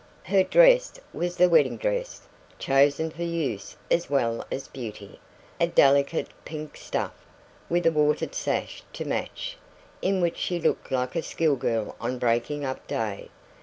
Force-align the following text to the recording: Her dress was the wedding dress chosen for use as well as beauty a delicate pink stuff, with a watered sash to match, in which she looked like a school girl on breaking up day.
Her 0.23 0.41
dress 0.43 0.93
was 1.13 1.37
the 1.37 1.47
wedding 1.47 1.77
dress 1.77 2.21
chosen 2.57 3.11
for 3.11 3.21
use 3.21 3.75
as 3.91 4.09
well 4.09 4.43
as 4.51 4.67
beauty 4.67 5.19
a 5.59 5.67
delicate 5.67 6.29
pink 6.43 6.75
stuff, 6.75 7.13
with 7.69 7.85
a 7.85 7.91
watered 7.91 8.33
sash 8.33 8.81
to 8.93 9.05
match, 9.05 9.59
in 10.01 10.19
which 10.19 10.37
she 10.37 10.59
looked 10.59 10.89
like 10.89 11.15
a 11.15 11.21
school 11.21 11.55
girl 11.55 11.95
on 12.01 12.17
breaking 12.17 12.65
up 12.65 12.87
day. 12.87 13.29